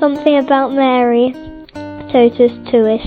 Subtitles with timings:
[0.00, 1.32] something about Mary.
[2.10, 3.04] Totus Tuus.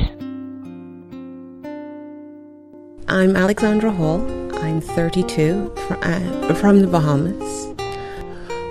[3.07, 4.21] I'm Alexandra Hall.
[4.59, 7.73] I'm 32 uh, from the Bahamas.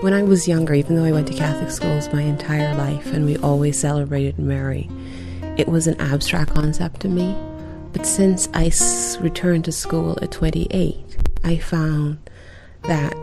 [0.03, 3.27] When I was younger, even though I went to Catholic schools my entire life and
[3.27, 4.89] we always celebrated Mary,
[5.59, 7.37] it was an abstract concept to me.
[7.93, 8.71] But since I
[9.21, 10.97] returned to school at 28,
[11.43, 12.19] I found
[12.85, 13.15] that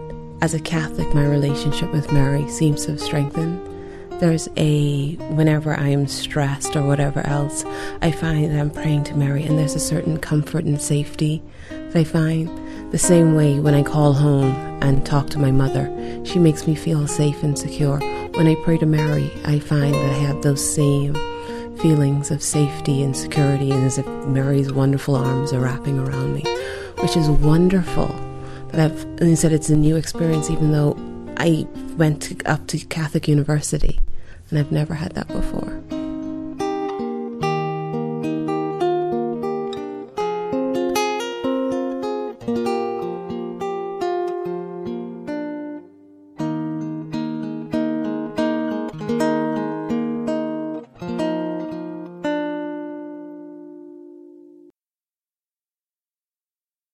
[0.41, 3.68] as a Catholic, my relationship with Mary seems to have strengthened.
[4.19, 7.63] There's a, whenever I am stressed or whatever else,
[8.01, 11.95] I find that I'm praying to Mary, and there's a certain comfort and safety that
[11.95, 12.49] I find.
[12.91, 14.51] The same way when I call home
[14.81, 15.85] and talk to my mother,
[16.25, 17.99] she makes me feel safe and secure.
[18.33, 21.13] When I pray to Mary, I find that I have those same
[21.77, 26.41] feelings of safety and security, and as if Mary's wonderful arms are wrapping around me,
[26.99, 28.07] which is wonderful.
[28.73, 30.97] That I've, and he said it's a new experience, even though
[31.37, 34.01] I went up to Catholic University,
[34.49, 35.83] and I've never had that before.